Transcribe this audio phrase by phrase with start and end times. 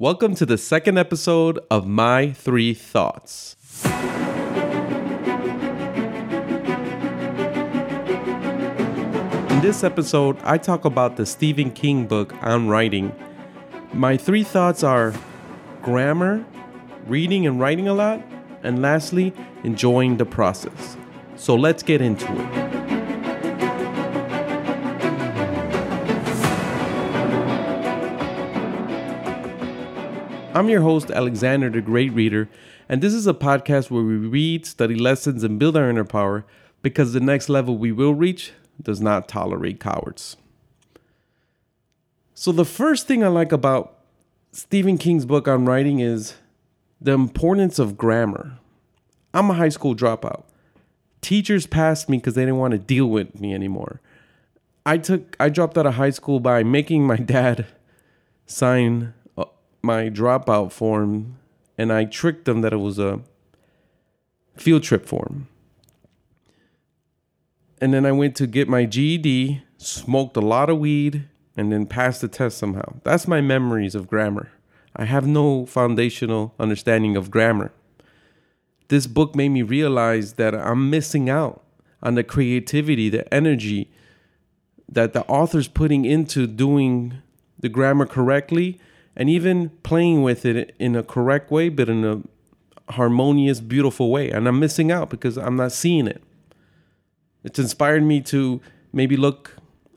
[0.00, 3.56] Welcome to the second episode of My Three Thoughts.
[9.50, 13.12] In this episode, I talk about the Stephen King book on writing.
[13.92, 15.12] My three thoughts are
[15.82, 16.44] grammar,
[17.08, 18.22] reading and writing a lot,
[18.62, 19.32] and lastly,
[19.64, 20.96] enjoying the process.
[21.34, 22.67] So let's get into it.
[30.58, 32.48] I'm your host, Alexander the Great Reader,
[32.88, 36.44] and this is a podcast where we read, study lessons, and build our inner power
[36.82, 38.50] because the next level we will reach
[38.82, 40.36] does not tolerate cowards.
[42.34, 43.98] So, the first thing I like about
[44.50, 46.34] Stephen King's book on writing is
[47.00, 48.58] the importance of grammar.
[49.32, 50.42] I'm a high school dropout.
[51.20, 54.00] Teachers passed me because they didn't want to deal with me anymore.
[54.84, 57.66] I took I dropped out of high school by making my dad
[58.44, 59.14] sign
[59.82, 61.38] my dropout form
[61.78, 63.20] and I tricked them that it was a
[64.56, 65.46] field trip form.
[67.80, 71.86] And then I went to get my GED, smoked a lot of weed, and then
[71.86, 72.96] passed the test somehow.
[73.04, 74.50] That's my memories of grammar.
[74.96, 77.70] I have no foundational understanding of grammar.
[78.88, 81.62] This book made me realize that I'm missing out
[82.02, 83.90] on the creativity, the energy
[84.88, 87.18] that the author's putting into doing
[87.58, 88.80] the grammar correctly
[89.18, 94.30] and even playing with it in a correct way, but in a harmonious, beautiful way.
[94.30, 96.22] And I'm missing out because I'm not seeing it.
[97.42, 98.60] It's inspired me to
[98.92, 99.56] maybe look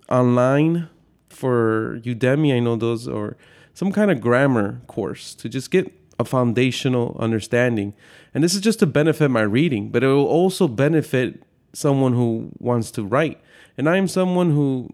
[0.09, 0.89] online
[1.30, 3.38] for Udemy, I know those, or
[3.75, 7.94] some kind of grammar course to just get a foundational understanding.
[8.33, 12.52] And this is just to benefit my reading, but it will also benefit someone who
[12.58, 13.39] wants to write.
[13.78, 14.89] And I am someone who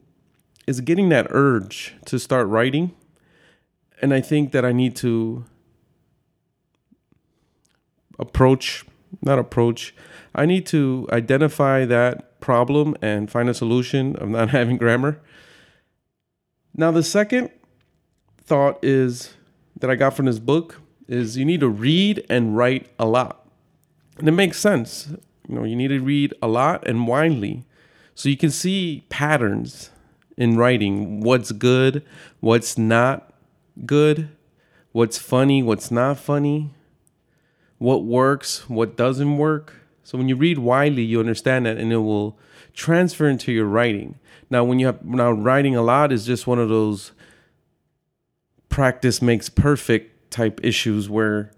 [0.68, 2.94] is getting that urge to start writing
[4.02, 5.46] and I think that I need to
[8.20, 8.86] approach,
[9.22, 9.94] not approach,
[10.36, 15.20] I need to identify that problem and find a solution of not having grammar.
[16.76, 17.50] Now, the second
[18.44, 19.34] thought is
[19.80, 23.48] that I got from this book is you need to read and write a lot.
[24.18, 25.10] And it makes sense.
[25.48, 27.66] You know, you need to read a lot and widely
[28.14, 29.92] so you can see patterns
[30.38, 32.04] in writing what's good,
[32.40, 33.34] what's not
[33.86, 34.30] good,
[34.92, 36.74] what's funny, what's not funny,
[37.78, 39.76] what works, what doesn't work.
[40.04, 42.40] So when you read widely, you understand that and it will
[42.74, 44.20] transfer into your writing.
[44.50, 47.12] Now, when you have now writing a lot is just one of those
[48.70, 51.52] practice makes perfect type issues where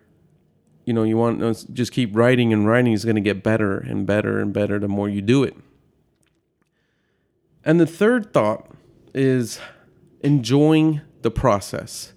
[0.86, 3.78] you know you want to just keep writing and writing is going to get better
[3.78, 5.56] and better and better the more you do it.
[7.64, 8.72] And the third thought
[9.14, 9.60] is
[10.22, 12.14] enjoying the process.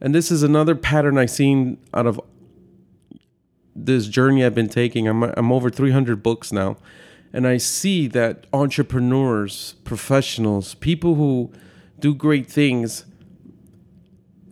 [0.00, 2.20] And this is another pattern I've seen out of
[3.74, 5.08] this journey I've been taking.
[5.08, 6.76] I'm, I'm over 300 books now.
[7.32, 11.52] And I see that entrepreneurs, professionals, people who
[11.98, 13.04] do great things,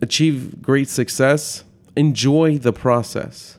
[0.01, 1.63] achieve great success,
[1.95, 3.57] enjoy the process.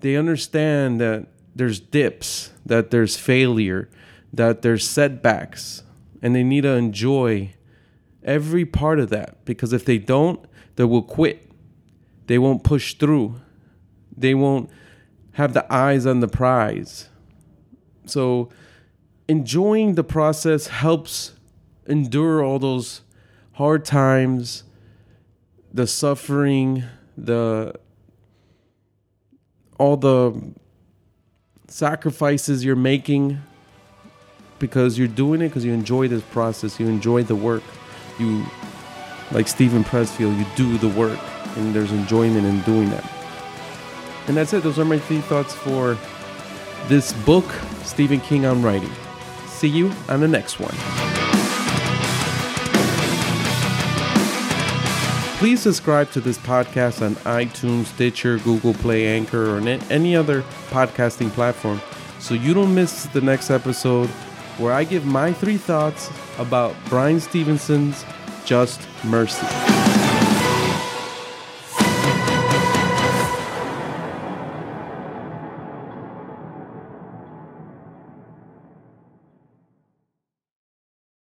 [0.00, 3.88] They understand that there's dips, that there's failure,
[4.32, 5.82] that there's setbacks,
[6.22, 7.54] and they need to enjoy
[8.24, 10.44] every part of that because if they don't,
[10.76, 11.50] they will quit.
[12.26, 13.40] They won't push through.
[14.16, 14.70] They won't
[15.32, 17.08] have the eyes on the prize.
[18.06, 18.50] So,
[19.28, 21.34] enjoying the process helps
[21.86, 23.02] endure all those
[23.52, 24.64] hard times,
[25.72, 26.84] the suffering,
[27.16, 27.74] the
[29.78, 30.52] all the
[31.68, 33.40] sacrifices you're making
[34.58, 37.62] because you're doing it because you enjoy this process, you enjoy the work
[38.20, 38.44] you,
[39.32, 41.18] like Steven Pressfield, you do the work
[41.56, 43.04] and there's enjoyment in doing that.
[44.28, 44.62] And that's it.
[44.62, 45.96] Those are my three thoughts for
[46.86, 47.44] this book,
[47.82, 48.92] Stephen King on Writing.
[49.46, 50.74] See you on the next one.
[55.38, 59.58] Please subscribe to this podcast on iTunes, Stitcher, Google Play, Anchor, or
[59.90, 61.80] any other podcasting platform
[62.18, 64.08] so you don't miss the next episode
[64.58, 68.04] where I give my three thoughts about Bryan Stevenson's
[68.50, 69.79] Just Mercy.